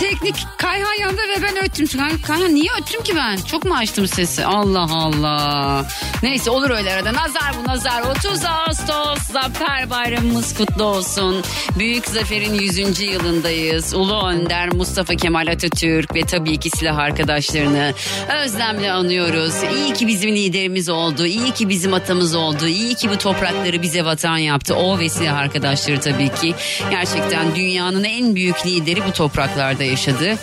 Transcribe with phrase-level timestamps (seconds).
[0.00, 1.86] Teknik Kayhan yanında ve ben öttüm.
[1.86, 3.36] Kay- Kayhan niye öttüm ki ben?
[3.36, 4.44] Çok mu açtım sesi?
[4.44, 5.86] Allah Allah.
[6.22, 7.12] Neyse olur öyle arada.
[7.12, 8.02] Nazar bu nazar.
[8.02, 11.42] 30 Ağustos Zafer Bayramımız kutlu olsun.
[11.78, 13.00] Büyük Zafer'in 100.
[13.00, 13.94] yılındayız.
[13.94, 17.92] Ulu Önder Mustafa Kemal Atatürk ve tabii ki silah arkadaşlarını
[18.44, 19.54] özlemle anıyoruz.
[19.76, 21.26] İyi ki bizim liderimiz oldu.
[21.26, 22.66] İyi ki bizim atamız oldu.
[22.66, 24.74] İyi ki bu toprakları bize vatan yaptı.
[24.74, 26.54] O ve silah arkadaşları tabii ki.
[26.90, 30.38] Gerçekten dünyanın en büyük lideri bu topraklarda yaşadı.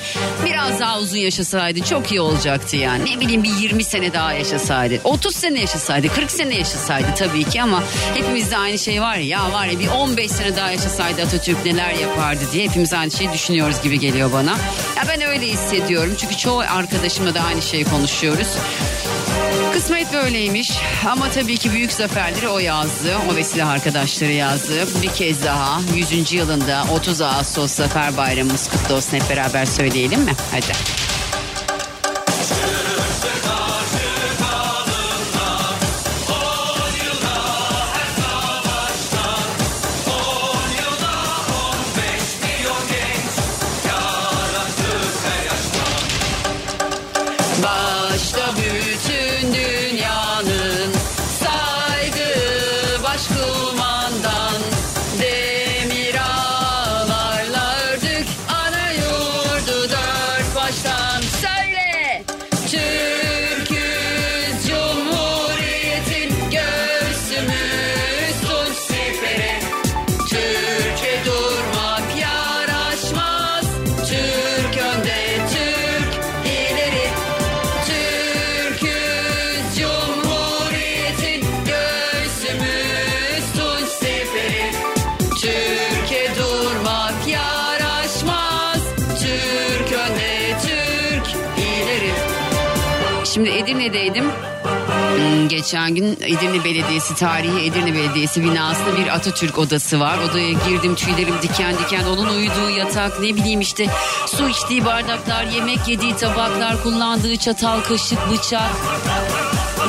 [0.46, 3.16] Biraz daha uzun yaşasaydı çok iyi olacaktı yani.
[3.16, 5.00] Ne bileyim bir 20 sene daha yaşasaydı.
[5.04, 7.84] 30 sene yaşasaydı, 40 sene yaşasaydı tabii ki ama
[8.14, 9.28] hepimizde aynı şey var ya.
[9.38, 13.34] Ya var ya bir 15 sene daha yaşasaydı Atatürk neler yapardı diye hepimiz aynı şeyi
[13.34, 14.52] düşünüyoruz gibi geliyor bana.
[14.98, 16.16] Ya ben öyle hissediyorum.
[16.20, 18.48] Çünkü çoğu arkadaşımla da aynı şeyi konuşuyoruz.
[19.74, 20.72] Kısmet böyleymiş
[21.10, 23.18] ama tabii ki büyük zaferleri o yazdı.
[23.32, 24.88] O ve silah arkadaşları yazdı.
[25.02, 26.34] Bir kez daha 100.
[26.34, 30.34] yılında 30 Ağustos Zafer Bayramımız kutlu olsun hep beraber söyleyelim mi?
[30.52, 31.07] Hadi.
[93.88, 94.26] Edirne'deydim.
[95.16, 100.18] Hmm, Geçen gün Edirne Belediyesi, tarihi Edirne Belediyesi binasında bir Atatürk odası var.
[100.18, 102.04] Odaya girdim tüylerim diken diken.
[102.06, 103.88] Onun uyuduğu yatak ne bileyim işte
[104.28, 108.72] su içtiği bardaklar, yemek yediği tabaklar, kullandığı çatal, kaşık, bıçak.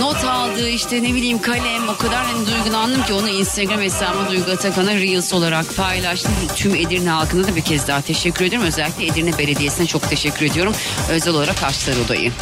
[0.00, 4.50] Not aldığı işte ne bileyim kalem o kadar hani duygulandım ki onu Instagram hesabıma Duygu
[4.50, 6.32] Atakan'a Reels olarak paylaştım.
[6.56, 8.69] Tüm Edirne halkına da bir kez daha teşekkür ediyorum.
[8.69, 10.72] Özellikle Edirne Belediyesi'ne çok teşekkür ediyorum.
[11.10, 12.32] Özel olarak açtılar odayı.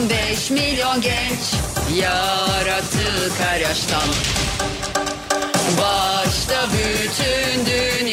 [0.00, 1.54] 15 milyon genç
[1.94, 4.02] yarattık her yaştan.
[5.78, 8.09] Başta bütün dünyanın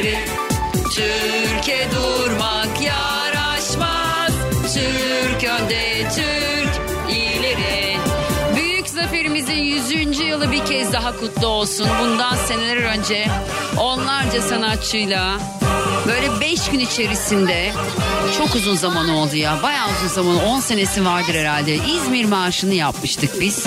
[0.00, 0.18] siperi
[0.94, 4.32] Türkiye durmak yaraşmaz
[4.74, 6.80] Türk önde Türk
[7.10, 7.96] ileri
[8.56, 10.18] Büyük zaferimizin 100.
[10.20, 11.88] yılı bir kez daha kutlu olsun.
[12.00, 13.26] Bundan seneler önce
[13.78, 15.38] onlarca sanatçıyla
[16.06, 17.72] böyle 5 gün içerisinde
[18.38, 19.62] çok uzun zaman oldu ya.
[19.62, 21.74] Bayağı uzun zaman 10 senesi vardır herhalde.
[21.74, 23.64] İzmir Marşı'nı yapmıştık biz.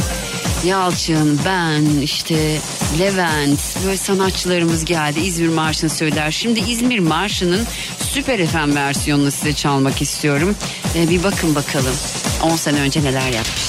[0.63, 2.57] Yalçın, ben, işte
[2.99, 6.31] Levent böyle sanatçılarımız geldi İzmir Marşı'nı söyler.
[6.31, 7.65] Şimdi İzmir Marşı'nın
[7.99, 10.55] Süper FM versiyonunu size çalmak istiyorum.
[10.95, 11.95] Ee, bir bakın bakalım
[12.43, 13.63] 10 sene önce neler yapmış.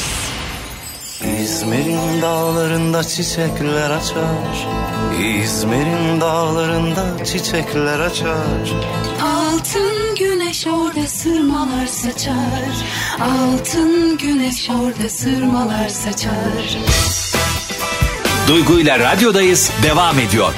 [1.43, 4.67] İzmir'in dağlarında çiçekler açar
[5.43, 8.75] İzmir'in dağlarında çiçekler açar
[9.65, 12.87] Altın güneş orada sırmalar saçar
[13.21, 16.79] Altın güneş orada sırmalar saçar
[18.49, 20.53] Duygu ile radyodayız devam ediyor.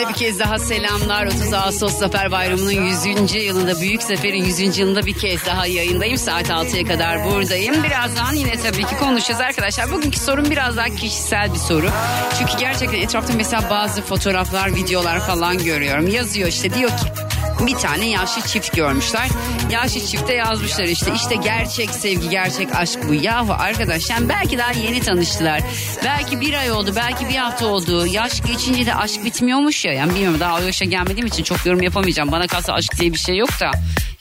[0.00, 1.26] Herkese bir kez daha selamlar.
[1.26, 3.34] 30 Ağustos Zafer Bayramı'nın 100.
[3.34, 4.78] yılında, Büyük Zafer'in 100.
[4.78, 6.16] yılında bir kez daha yayındayım.
[6.16, 7.82] Saat 6'ya kadar buradayım.
[7.84, 9.92] Birazdan yine tabii ki konuşacağız arkadaşlar.
[9.92, 11.90] Bugünkü sorum biraz daha kişisel bir soru.
[12.38, 16.08] Çünkü gerçekten etrafta mesela bazı fotoğraflar, videolar falan görüyorum.
[16.08, 17.19] Yazıyor işte diyor ki
[17.66, 19.28] bir tane yaşlı çift görmüşler.
[19.70, 23.14] Yaşlı çifte yazmışlar işte işte gerçek sevgi gerçek aşk bu.
[23.14, 25.60] Yahu arkadaş yani belki daha yeni tanıştılar.
[26.04, 28.06] Belki bir ay oldu belki bir hafta oldu.
[28.06, 29.92] Yaş geçince de aşk bitmiyormuş ya.
[29.92, 32.32] Yani bilmiyorum daha o yaşa gelmediğim için çok yorum yapamayacağım.
[32.32, 33.70] Bana kalsa aşk diye bir şey yok da.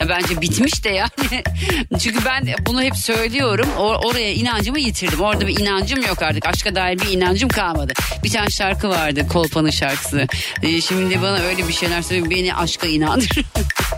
[0.01, 1.09] Ya bence bitmiş de yani.
[1.99, 3.67] Çünkü ben bunu hep söylüyorum.
[3.77, 5.21] Or- oraya inancımı yitirdim.
[5.21, 6.45] Orada bir inancım yok artık.
[6.45, 7.93] Aşka dair bir inancım kalmadı.
[8.23, 9.27] Bir tane şarkı vardı.
[9.27, 10.27] Kolpa'nın şarkısı.
[10.63, 12.29] Ee, şimdi bana öyle bir şeyler söylüyor.
[12.29, 13.29] Beni aşka inandır.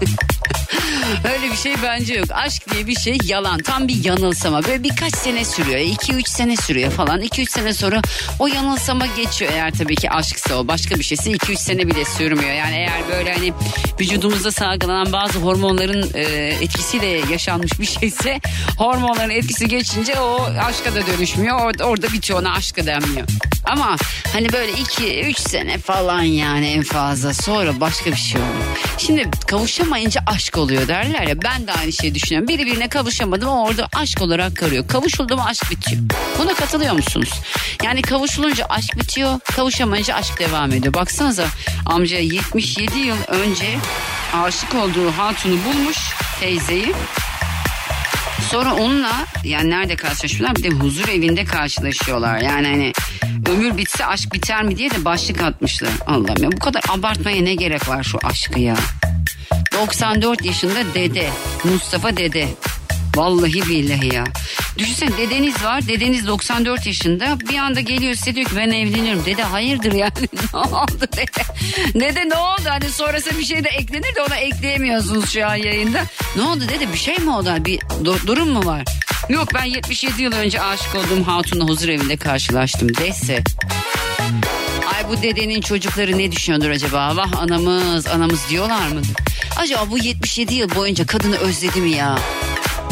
[1.33, 2.27] Öyle bir şey bence yok.
[2.33, 3.57] Aşk diye bir şey yalan.
[3.57, 4.63] Tam bir yanılsama.
[4.63, 5.79] Böyle birkaç sene sürüyor.
[5.79, 7.21] 2-3 sene sürüyor falan.
[7.21, 8.01] 2-3 sene sonra
[8.39, 9.51] o yanılsama geçiyor.
[9.53, 10.67] Eğer tabii ki aşksa o.
[10.67, 12.53] Başka bir şeyse 2-3 sene bile sürmüyor.
[12.53, 13.53] Yani eğer böyle hani
[13.99, 16.21] vücudumuzda salgılanan bazı hormonların e,
[16.61, 18.39] etkisiyle yaşanmış bir şeyse
[18.77, 21.61] hormonların etkisi geçince o aşka da dönüşmüyor.
[21.61, 23.27] Orada, orada bitiyor ona aşka denmiyor.
[23.65, 23.95] Ama
[24.33, 28.77] hani böyle 2-3 sene falan yani en fazla sonra başka bir şey oluyor.
[28.97, 29.29] Şimdi
[29.91, 32.47] kavuşamayınca aşk oluyor derler ya ben de aynı şeyi düşünüyorum.
[32.47, 34.87] Biri birine kavuşamadım ama orada aşk olarak karıyor.
[34.87, 36.01] Kavuşuldu mu aşk bitiyor.
[36.39, 37.29] Buna katılıyor musunuz?
[37.83, 40.93] Yani kavuşulunca aşk bitiyor, kavuşamayınca aşk devam ediyor.
[40.93, 41.45] Baksanıza
[41.85, 43.77] amca 77 yıl önce
[44.33, 45.97] aşık olduğu hatunu bulmuş
[46.39, 46.93] teyzeyi.
[48.51, 52.37] Sonra onunla yani nerede karşılaşıyorlar bir de huzur evinde karşılaşıyorlar.
[52.37, 52.93] Yani hani
[53.49, 55.91] ömür bitse aşk biter mi diye de başlık atmışlar.
[56.07, 58.75] Allah'ım ya bu kadar abartmaya ne gerek var şu aşkı ya.
[59.73, 61.29] 94 yaşında dede
[61.63, 62.47] Mustafa dede.
[63.15, 64.23] Vallahi billahi ya.
[64.77, 65.87] Düşünsene dedeniz var.
[65.87, 67.39] Dedeniz 94 yaşında.
[67.39, 69.25] Bir anda geliyor size diyor ki ben evleniyorum.
[69.25, 70.11] Dede hayırdır yani.
[70.53, 71.43] ne oldu dede?
[71.99, 72.61] Dede ne oldu?
[72.69, 76.03] Hani sonrası bir şey de eklenir de ona ekleyemiyorsunuz şu an yayında.
[76.35, 76.93] Ne oldu dede?
[76.93, 77.55] Bir şey mi oldu?
[77.59, 78.83] Bir du- durum mu var?
[79.29, 83.43] Yok ben 77 yıl önce aşık olduğum hatunla huzur evinde karşılaştım dese.
[85.11, 87.15] Bu dedenin çocukları ne düşünüyordur acaba?
[87.15, 89.09] Vah anamız anamız diyorlar mıdır?
[89.57, 92.19] Acaba bu 77 yıl boyunca kadını özledi mi ya?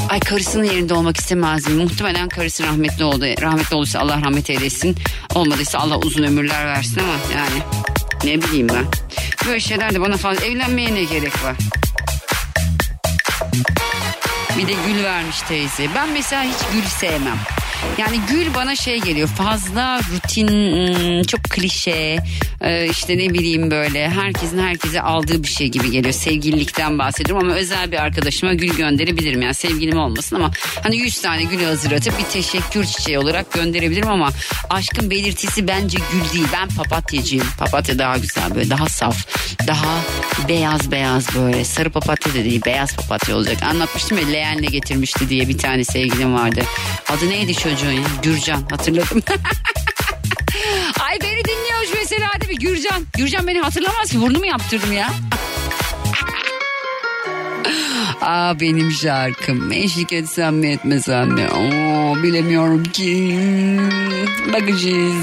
[0.10, 1.68] Ay karısının yerinde olmak istemez?
[1.68, 3.25] Muhtemelen karısı rahmetli oldu.
[3.42, 4.95] Rahmetli olduysa Allah rahmet eylesin.
[5.36, 7.63] Olmadıysa Allah uzun ömürler versin ama yani
[8.24, 8.86] ne bileyim ben.
[9.48, 11.56] Böyle şeyler de bana fazla evlenmeye ne gerek var?
[14.57, 15.88] Bir de gül vermiş teyze.
[15.95, 17.38] Ben mesela hiç gül sevmem.
[17.97, 22.17] Yani gül bana şey geliyor fazla rutin hmm, çok klişe
[22.61, 26.13] e, işte ne bileyim böyle herkesin herkese aldığı bir şey gibi geliyor.
[26.13, 29.41] Sevgililikten bahsediyorum ama özel bir arkadaşıma gül gönderebilirim.
[29.41, 30.51] Yani sevgilim olmasın ama
[30.83, 34.29] hani 100 tane gül hazırlatıp bir teşekkür çiçeği olarak gönderebilirim ama
[34.69, 36.47] aşkın belirtisi bence gül değil.
[36.53, 37.47] Ben papatyacıyım.
[37.59, 39.27] Papatya daha güzel böyle daha saf
[39.67, 40.01] daha
[40.47, 41.65] beyaz beyaz böyle.
[41.65, 43.63] Sarı papatya da değil beyaz papatya olacak.
[43.63, 46.61] Anlatmıştım ya leğenle getirmişti diye bir tane sevgilim vardı.
[47.09, 49.21] Adı neydi çocuğun Gürcan hatırladım
[52.24, 53.04] hadi bir Gürcan.
[53.18, 55.10] Gürcan beni hatırlamaz ki burnumu yaptırdım ya.
[58.21, 59.71] Aa benim şarkım.
[59.71, 61.48] Eşlik etsem mi etmesem mi?
[61.50, 63.39] Oo, bilemiyorum ki.
[64.54, 65.13] Bakacağız.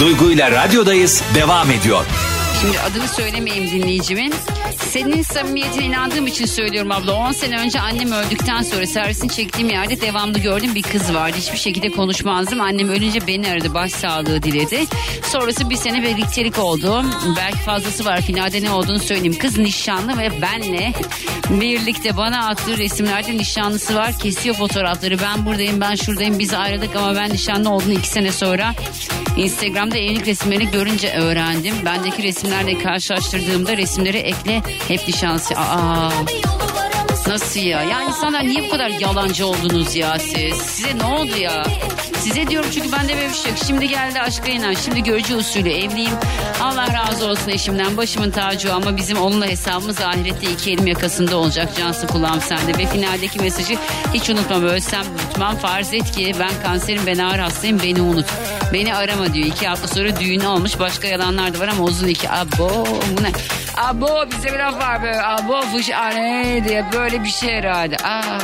[0.00, 2.04] Duygu ile radyodayız devam ediyor.
[2.60, 4.34] Şimdi adını söylemeyeyim dinleyicimin.
[4.90, 7.12] Senin samimiyetine inandığım için söylüyorum abla.
[7.12, 11.36] 10 sene önce annem öldükten sonra servisini çektiğim yerde devamlı gördüm bir kız vardı.
[11.36, 12.60] Hiçbir şekilde konuşmazdım.
[12.60, 13.74] Annem ölünce beni aradı.
[13.74, 14.84] Başsağlığı diledi.
[15.22, 17.04] Sonrası bir sene birliktelik oldu.
[17.36, 18.20] Belki fazlası var.
[18.20, 19.38] Finalde ne olduğunu söyleyeyim.
[19.38, 20.92] Kız nişanlı ve benle
[21.50, 24.18] birlikte bana attığı resimlerde nişanlısı var.
[24.18, 25.18] Kesiyor fotoğrafları.
[25.18, 26.38] Ben buradayım ben şuradayım.
[26.38, 28.74] Biz ayrıldık ama ben nişanlı olduğunu iki sene sonra
[29.36, 31.74] Instagram'da evlilik resimlerini görünce öğrendim.
[31.84, 35.54] Bendeki resimlerle karşılaştırdığımda resimleri ekle hep nişanlısı.
[35.56, 36.10] Aa,
[37.26, 37.82] nasıl ya?
[37.82, 40.56] Ya insanlar niye bu kadar yalancı oldunuz ya siz?
[40.56, 41.64] Size ne oldu ya?
[42.18, 43.60] Size diyorum çünkü bende böyle bir şey yok.
[43.66, 44.74] Şimdi geldi aşka inan.
[44.74, 46.12] Şimdi görücü usulü evliyim.
[46.62, 47.96] Allah razı olsun eşimden.
[47.96, 51.68] Başımın tacı ama bizim onunla hesabımız ahirette iki elim yakasında olacak.
[51.78, 52.78] Cansın kulağım sende.
[52.78, 53.76] Ve finaldeki mesajı
[54.14, 54.62] hiç unutmam.
[54.64, 55.56] Ölsem unutmam.
[55.56, 58.26] Farz et ki ben kanserim ben ağır hastayım beni unut.
[58.72, 59.46] Beni arama diyor.
[59.46, 60.78] İki hafta sonra düğün olmuş.
[60.78, 62.30] Başka yalanlar da var ama uzun iki.
[62.30, 62.86] Abo
[63.18, 63.32] bu ne?
[63.76, 65.22] Abo bize bir laf var böyle.
[65.22, 67.96] Abo fış ane diye böyle bir şey herhalde.
[67.96, 68.38] Aa.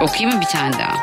[0.00, 0.96] Okuyayım mı bir tane daha?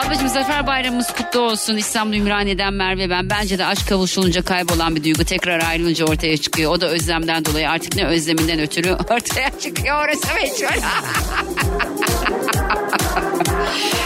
[0.00, 1.76] Ablacığım Zafer Bayramımız kutlu olsun.
[1.76, 3.30] İstanbul Ümraniye'den Merve ben.
[3.30, 6.72] Bence de aşk kavuşulunca kaybolan bir duygu tekrar ayrılınca ortaya çıkıyor.
[6.72, 10.04] O da özlemden dolayı artık ne özleminden ötürü ortaya çıkıyor.
[10.04, 10.82] Orası meçhul.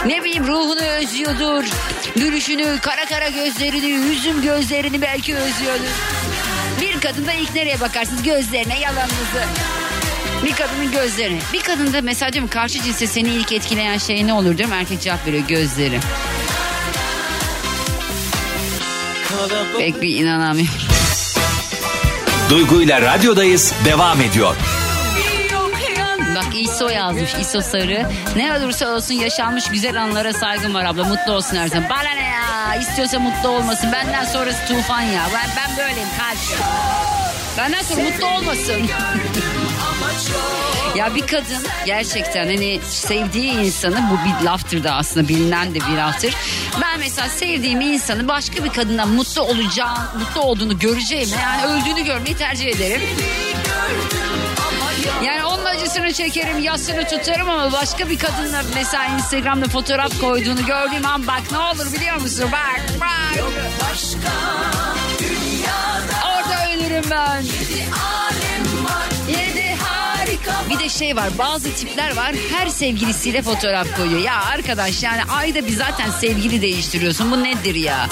[0.05, 1.65] Ne bileyim ruhunu özlüyordur.
[2.15, 5.87] Gülüşünü, kara kara gözlerini, yüzüm gözlerini belki özlüyordur.
[6.83, 8.23] Bir kadında ilk nereye bakarsınız?
[8.23, 9.43] Gözlerine, yalanınızı.
[10.45, 11.39] Bir kadının gözleri.
[11.53, 14.73] Bir kadında mesela diyorum karşı cinse seni ilk etkileyen şey ne olur diyorum.
[14.73, 15.99] Erkek cevap veriyor gözleri.
[19.77, 20.73] Pek bir inanamıyorum.
[22.49, 24.55] Duygu ile radyodayız devam ediyor.
[26.53, 28.09] İso yazmış İso Sarı.
[28.35, 31.03] Ne olursa olsun yaşanmış güzel anlara saygım var abla.
[31.03, 31.89] Mutlu olsun her zaman.
[31.89, 32.75] Bana ne ya?
[32.75, 33.91] İstiyorsa mutlu olmasın.
[33.91, 35.23] Benden sonrası tufan ya.
[35.33, 36.59] Ben, ben böyleyim kalp.
[37.57, 38.81] Benden sonra mutlu olmasın.
[40.95, 45.97] ya bir kadın gerçekten hani sevdiği insanı bu bir laftır da aslında bilinen de bir
[45.97, 46.35] laftır.
[46.81, 51.29] Ben mesela sevdiğim insanı başka bir kadından mutlu olacağım, mutlu olduğunu göreceğim.
[51.41, 53.01] Yani öldüğünü görmeyi tercih ederim.
[55.23, 55.42] Yani
[55.73, 61.41] acısını çekerim, yasını tutarım ama başka bir kadınla mesela Instagram'da fotoğraf koyduğunu gördüğüm an bak
[61.51, 62.49] ne olur biliyor musun?
[62.51, 63.43] Bak bak.
[66.25, 67.43] Orada ölürüm ben.
[70.69, 74.19] Bir de şey var bazı tipler var her sevgilisiyle fotoğraf koyuyor.
[74.19, 78.07] Ya arkadaş yani ayda bir zaten sevgili değiştiriyorsun bu nedir ya?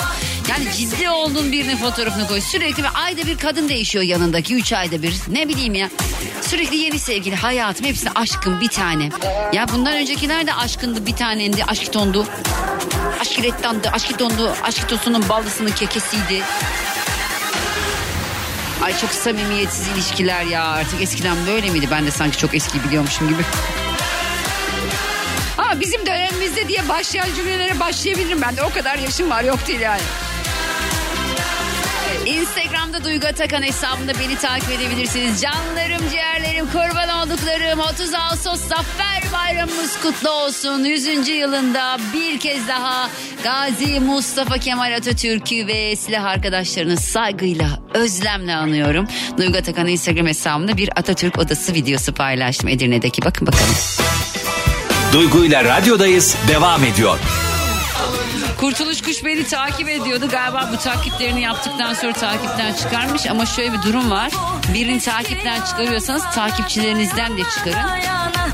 [0.49, 2.41] Yani ciddi olduğun birinin fotoğrafını koy.
[2.41, 5.15] Sürekli ve ayda bir kadın değişiyor yanındaki üç ayda bir.
[5.27, 5.89] Ne bileyim ya.
[6.41, 9.09] Sürekli yeni sevgili hayatım hepsi aşkım bir tane.
[9.53, 12.25] Ya bundan öncekiler de aşkındı bir tanendi aşkitondu.
[13.21, 16.41] Aşkirettandı aşkitondu aşkitosunun ballısının kekesiydi.
[18.91, 21.87] Ay çok samimiyetsiz ilişkiler ya artık eskiden böyle miydi?
[21.91, 23.41] Ben de sanki çok eski biliyormuşum gibi.
[25.57, 29.79] Ha bizim dönemimizde diye başlayan cümlelere başlayabilirim ben de o kadar yaşım var yok değil
[29.79, 30.01] yani.
[32.31, 35.41] Instagram'da Duygu Atakan hesabında beni takip edebilirsiniz.
[35.41, 40.83] Canlarım, ciğerlerim, kurban olduklarım 30 Ağustos Zafer Bayramımız kutlu olsun.
[40.83, 41.27] 100.
[41.27, 43.09] yılında bir kez daha
[43.43, 49.07] Gazi Mustafa Kemal Atatürk'ü ve silah arkadaşlarını saygıyla, özlemle anıyorum.
[49.37, 53.21] Duygu Atakan Instagram hesabında bir Atatürk odası videosu paylaştım Edirne'deki.
[53.21, 53.75] Bakın bakalım.
[55.13, 57.19] Duygu ile radyodayız devam ediyor.
[58.61, 60.29] Kurtuluş Kuş beni takip ediyordu.
[60.29, 63.25] Galiba bu takiplerini yaptıktan sonra takipten çıkarmış.
[63.25, 64.31] Ama şöyle bir durum var.
[64.73, 67.89] Birini takipten çıkarıyorsanız takipçilerinizden de çıkarın.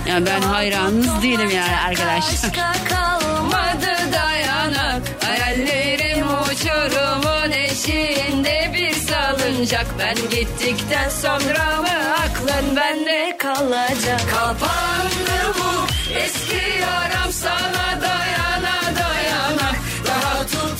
[0.09, 2.51] Yani ben hayranınız değilim yani arkadaşlar.
[2.89, 15.55] Kalmadı dayanak Hayallerim uçurumun eşiğinde bir salıncak Ben gittikten sonra mı aklın bende kalacak Kapandı
[15.59, 17.06] bu eski yaram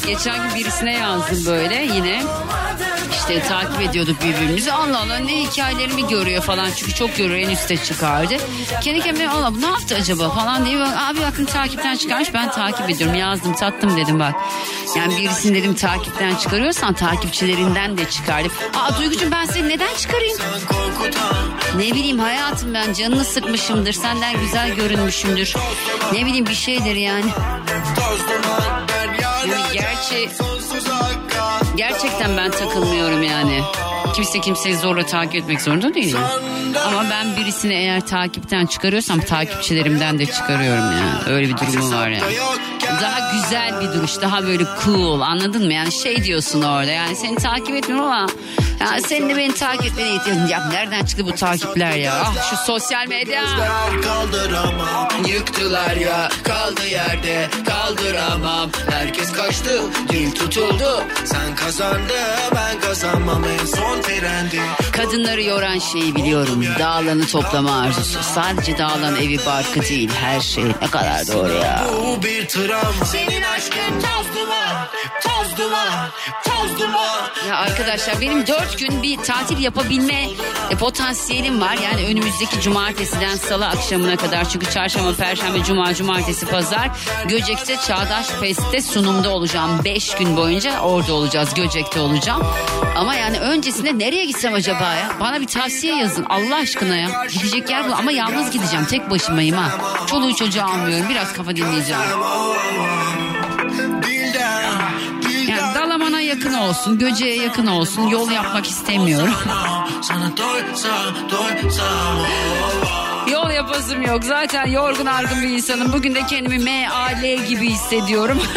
[0.08, 2.24] Geçen gün birisine yazdım böyle yine
[3.12, 4.72] işte takip ediyorduk birbirimizi.
[4.72, 6.70] Allah Allah ne hikayelerimi görüyor falan.
[6.76, 8.34] Çünkü çok görüyor en üste çıkardı.
[8.82, 10.80] Kendi kendime Allah bu ne yaptı acaba falan diye.
[10.80, 13.16] Bak, abi bakın takipten çıkarmış ben takip ediyorum.
[13.16, 14.36] Yazdım tattım dedim bak.
[14.98, 18.52] Yani birisini dedim takipten çıkarıyorsan takipçilerinden de çıkardım.
[18.76, 20.38] Aa Duygucuğum ben seni neden çıkarayım?
[21.76, 23.94] Ne bileyim hayatım ben canını sıkmışımdır.
[23.94, 25.54] Senden güzel görünmüşümdür.
[26.14, 27.32] Ne bileyim bir şeydir yani.
[29.52, 30.30] Yani gerçi
[31.76, 33.62] gerçekten ben takılmıyorum yani.
[34.16, 36.16] Kimse kimseyi zorla takip etmek zorunda değil.
[36.88, 41.36] Ama ben birisini eğer takipten çıkarıyorsam takipçilerimden de çıkarıyorum yani.
[41.36, 42.34] Öyle bir durumu var yani.
[43.02, 45.74] Daha güzel bir duruş, daha böyle cool anladın mı?
[45.74, 48.28] Yani şey diyorsun orada yani seni takip etmiyorum ama
[48.80, 52.14] ya senin de beni takip etmene ihtiyacın Ya nereden çıktı bu takipler ya?
[52.26, 53.44] Ah şu sosyal medya.
[55.28, 58.70] Yıktılar ya kaldı yerde kaldıramam.
[58.92, 61.04] Herkes kaçtı dil tutuldu.
[61.26, 62.14] Sen kazandı
[62.56, 66.66] ben kazanmam en son trendi Kadınları yoran şeyi biliyorum.
[66.80, 68.20] Dağlanı toplama arzusu.
[68.36, 70.64] Sadece dağlan evi barkı değil her şey.
[70.82, 71.86] Ne kadar doğru ya.
[72.06, 72.48] Bu bir
[72.82, 74.88] travma Senin aşkın toz duman
[75.24, 76.10] Toz duman
[76.44, 80.28] Toz duman Ya arkadaşlar benim dört gün bir tatil yapabilme
[80.76, 81.78] potansiyelim var.
[81.84, 84.50] Yani önümüzdeki cumartesiden salı akşamına kadar.
[84.50, 86.90] Çünkü çarşamba, perşembe, cuma, cumartesi, pazar
[87.28, 89.82] Göcek'te Çağdaş Fest'te sunumda olacağım.
[89.86, 91.54] Beş gün boyunca orada olacağız.
[91.54, 92.44] Göcek'te olacağım.
[92.98, 95.12] Ama yani öncesinde nereye gitsem acaba ya?
[95.20, 97.26] Bana bir tavsiye yazın Allah aşkına ya.
[97.34, 98.86] Gidecek yer bul ama yalnız gideceğim.
[98.86, 99.72] Tek başımayım ha.
[100.08, 101.10] Çoluğu çocuğu almıyorum.
[101.10, 102.02] Biraz kafa dinleyeceğim.
[105.48, 108.08] Yani Dalaman'a yakın olsun, Göce'ye yakın olsun.
[108.08, 109.34] Yol yapmak istemiyorum.
[113.32, 114.24] Yol yapasım yok.
[114.24, 115.94] Zaten yorgun argın bir insanım.
[115.94, 118.42] Bugün de kendimi M-A-L gibi hissediyorum.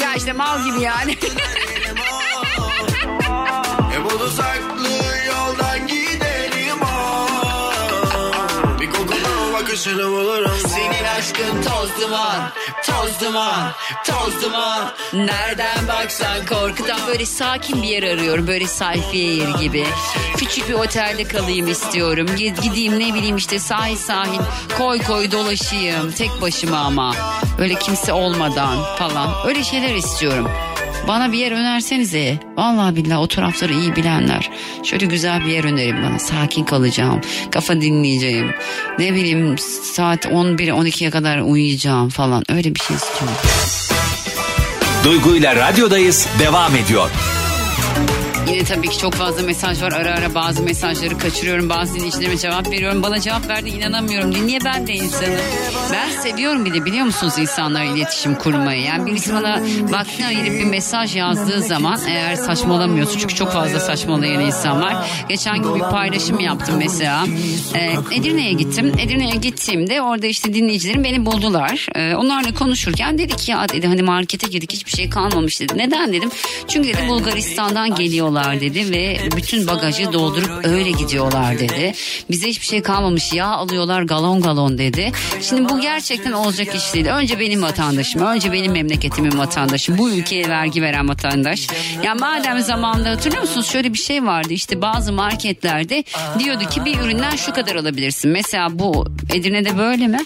[0.00, 1.16] Ya işte mal gibi yani.
[9.86, 12.50] Yenisini bulurum Senin aşkın toz duman
[12.86, 13.72] Toz duman
[14.06, 18.46] Toz duman Nereden baksan korkudan böyle sakin bir yer arıyorum.
[18.46, 19.86] Böyle sayfiye yeri gibi.
[20.36, 22.26] Küçük bir otelde kalayım istiyorum.
[22.26, 24.40] Gid- Gideyim ne bileyim işte sahil sahil
[24.78, 26.12] koy koy dolaşayım.
[26.12, 27.14] Tek başıma ama.
[27.58, 29.46] Öyle kimse olmadan falan.
[29.46, 30.50] Öyle şeyler istiyorum.
[31.08, 32.38] Bana bir yer önersenize.
[32.56, 34.50] Vallahi billahi o tarafları iyi bilenler.
[34.82, 36.18] Şöyle güzel bir yer önerin bana.
[36.18, 37.20] Sakin kalacağım.
[37.50, 38.50] Kafa dinleyeceğim.
[38.98, 39.58] Ne bileyim
[39.94, 42.44] saat 11-12'ye kadar uyuyacağım falan.
[42.48, 43.36] Öyle bir şey istiyorum.
[45.04, 47.10] Duygu ile radyodayız devam ediyor.
[48.48, 49.92] Yine tabii ki çok fazla mesaj var.
[49.92, 51.68] Ara ara bazı mesajları kaçırıyorum.
[51.68, 53.02] Bazı dinleyicilerime cevap veriyorum.
[53.02, 54.46] Bana cevap verdi inanamıyorum.
[54.46, 55.34] Niye ben de insanım?
[55.92, 58.82] Ben seviyorum bir de biliyor musunuz insanlarla iletişim kurmayı.
[58.82, 63.18] Yani birisi bana vaktini ayırıp bir mesaj yazdığı zaman eğer saçmalamıyorsun.
[63.18, 64.96] Çünkü çok fazla saçmalayan insan var.
[65.28, 67.26] Geçen gün bir paylaşım yaptım mesela.
[67.74, 68.92] Ee, Edirne'ye gittim.
[68.98, 71.86] Edirne'ye gittiğimde orada işte dinleyicilerim beni buldular.
[71.94, 75.72] Ee, onlarla konuşurken dedi ki ya dedi hani markete girdik hiçbir şey kalmamış dedi.
[75.76, 76.30] Neden dedim.
[76.68, 81.94] Çünkü dedi Bulgaristan'dan geliyorlar dedi ve bütün bagajı doldurup öyle gidiyorlar dedi.
[82.30, 85.12] Bize hiçbir şey kalmamış yağ alıyorlar galon galon dedi.
[85.42, 87.06] Şimdi bu gerçekten olacak iş değil.
[87.06, 91.66] Önce benim vatandaşım, önce benim memleketimin vatandaşı, bu ülkeye vergi veren vatandaş.
[92.04, 96.04] Ya madem zamanında hatırlıyor musunuz şöyle bir şey vardı işte bazı marketlerde
[96.38, 98.30] diyordu ki bir üründen şu kadar alabilirsin.
[98.30, 100.18] Mesela bu Edirne'de böyle mi?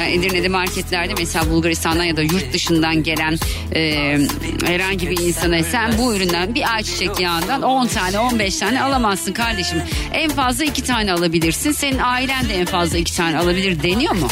[0.00, 3.38] Yani Edirne'de marketlerde mesela Bulgaristan'dan ya da yurt dışından gelen
[3.74, 4.18] e,
[4.66, 9.82] herhangi bir insana sen bu üründen bir ayçiçek yağından 10 tane 15 tane alamazsın kardeşim.
[10.12, 11.72] En fazla 2 tane alabilirsin.
[11.72, 14.28] Senin ailen de en fazla 2 tane alabilir deniyor mu?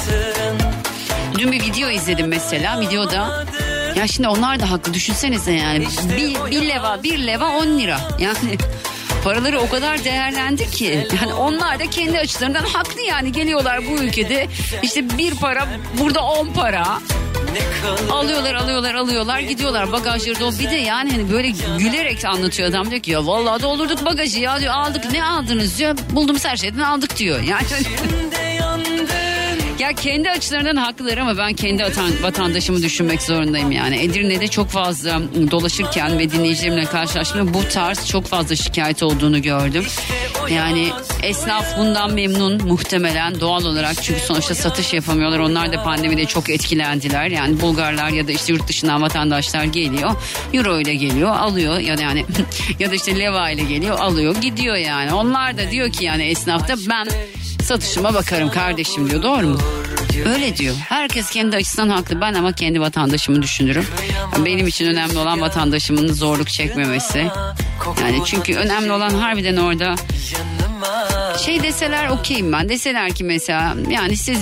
[1.39, 2.81] Dün bir video izledim mesela.
[2.81, 3.47] Videoda
[3.97, 5.87] ya şimdi onlar da haklı düşünsenize yani.
[6.17, 8.01] Bir, bir leva bir leva 10 lira.
[8.19, 8.59] Yani
[9.25, 11.09] paraları o kadar değerlendi ki.
[11.23, 13.33] Yani onlar da kendi açılarından haklı yani.
[13.33, 14.47] Geliyorlar bu ülkede
[14.83, 15.69] işte bir para
[16.01, 16.99] burada 10 para.
[18.11, 20.59] Alıyorlar alıyorlar alıyorlar gidiyorlar bagajları dolu.
[20.59, 21.49] Bir de yani hani böyle
[21.79, 25.97] gülerek anlatıyor adam diyor ki ya vallahi doldurduk bagajı ya diyor aldık ne aldınız diyor.
[26.11, 27.41] Bulduğumuz her şeyden aldık diyor.
[27.41, 27.67] Yani
[29.89, 33.97] ya kendi açılarından haklılar ama ben kendi vatan- vatandaşımı düşünmek zorundayım yani.
[34.03, 39.85] Edirne'de çok fazla dolaşırken ve dinleyicilerimle karşılaştığımda bu tarz çok fazla şikayet olduğunu gördüm.
[40.51, 40.89] Yani
[41.23, 45.39] esnaf bundan memnun muhtemelen doğal olarak çünkü sonuçta satış yapamıyorlar.
[45.39, 47.27] Onlar da pandemide çok etkilendiler.
[47.27, 50.11] Yani Bulgarlar ya da işte yurt dışından vatandaşlar geliyor.
[50.53, 52.25] Euro ile geliyor alıyor ya da yani
[52.79, 55.13] ya da işte leva ile geliyor alıyor gidiyor yani.
[55.13, 57.09] Onlar da diyor ki yani esnafta ben
[57.63, 59.59] satışıma bakarım kardeşim diyor doğru mu?
[60.27, 60.75] Öyle diyor.
[60.89, 62.21] Herkes kendi açısından haklı.
[62.21, 63.87] Ben ama kendi vatandaşımı düşünürüm.
[64.45, 67.27] Benim için önemli olan vatandaşımın zorluk çekmemesi.
[68.01, 69.95] Yani çünkü önemli olan harbiden orada
[71.45, 72.69] şey deseler okeyim ben.
[72.69, 74.39] Deseler ki mesela yani siz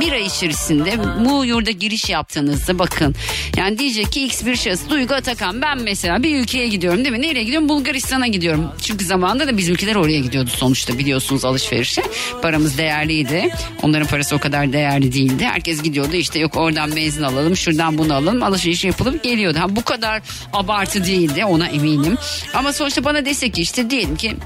[0.00, 3.14] bir ay içerisinde bu yurda giriş yaptığınızda bakın.
[3.56, 7.22] Yani diyecek ki x bir şahıs Duygu Atakan ben mesela bir ülkeye gidiyorum değil mi?
[7.22, 7.68] Nereye gidiyorum?
[7.68, 8.68] Bulgaristan'a gidiyorum.
[8.82, 12.02] Çünkü zamanında da bizimkiler oraya gidiyordu sonuçta biliyorsunuz alışverişe.
[12.42, 13.54] Paramız değerliydi.
[13.82, 15.44] Onların parası o kadar değerli değildi.
[15.44, 19.58] Herkes gidiyordu işte yok oradan benzin alalım şuradan bunu alalım alışveriş yapılıp geliyordu.
[19.60, 22.18] Ha, bu kadar abartı değildi ona eminim.
[22.54, 24.36] Ama sonuçta bana desek ki işte diyelim ki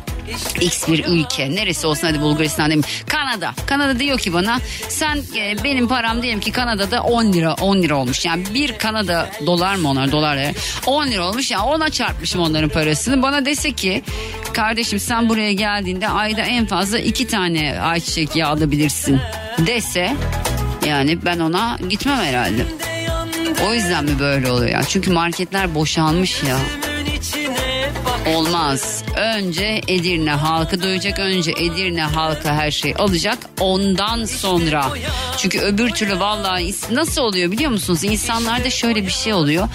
[0.60, 2.82] X bir ülke neresi olsun hadi Bulgaristan mi?
[3.06, 3.54] Kanada.
[3.66, 7.96] Kanada diyor ki bana sen e, benim param diyelim ki Kanada'da 10 lira 10 lira
[7.96, 8.24] olmuş.
[8.24, 10.52] Yani bir Kanada dolar mı onlar dolar ya?
[10.86, 13.22] 10 lira olmuş ya yani ona çarpmışım onların parasını.
[13.22, 14.02] Bana dese ki
[14.52, 19.20] kardeşim sen buraya geldiğinde ayda en fazla iki tane ayçiçek yağı alabilirsin
[19.58, 20.16] dese
[20.86, 22.66] yani ben ona gitmem herhalde.
[23.68, 24.82] O yüzden mi böyle oluyor ya?
[24.88, 26.58] Çünkü marketler boşalmış ya.
[28.34, 28.95] Olmaz.
[29.16, 31.18] Önce Edirne halkı doyacak.
[31.18, 33.38] Önce Edirne halkı her şeyi alacak.
[33.60, 34.86] Ondan sonra.
[35.38, 38.04] Çünkü öbür türlü vallahi nasıl oluyor biliyor musunuz?
[38.04, 39.68] İnsanlarda şöyle bir şey oluyor.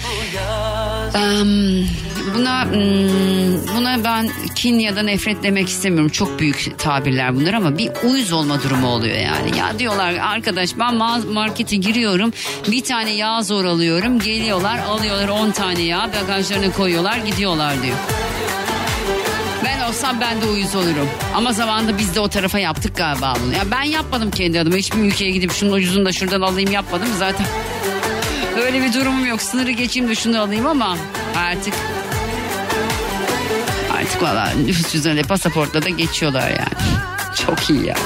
[2.34, 6.08] Buna hmm, buna ben kin ya da nefret demek istemiyorum.
[6.08, 9.58] Çok büyük tabirler bunlar ama bir uyuz olma durumu oluyor yani.
[9.58, 12.32] Ya diyorlar arkadaş ben ma- markete giriyorum.
[12.70, 14.18] Bir tane yağ zor alıyorum.
[14.18, 17.96] Geliyorlar alıyorlar 10 tane yağ bagajlarına koyuyorlar gidiyorlar diyor.
[19.92, 21.08] Olsam ben de uyuz olurum.
[21.34, 23.52] Ama zamanında biz de o tarafa yaptık galiba bunu.
[23.52, 24.76] Ya ben yapmadım kendi adıma.
[24.76, 27.46] Hiçbir ülkeye gidip şunun ucuzunu da şuradan alayım yapmadım zaten.
[28.64, 29.42] Öyle bir durumum yok.
[29.42, 30.96] Sınırı geçeyim de şunu alayım ama
[31.36, 31.74] artık
[34.00, 36.96] artık valla nüfus cüzdanıyla pasaportla da geçiyorlar yani.
[37.46, 37.96] Çok iyi ya.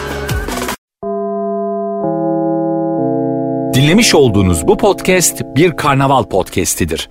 [3.74, 7.10] Dinlemiş olduğunuz bu podcast bir karnaval podcastidir.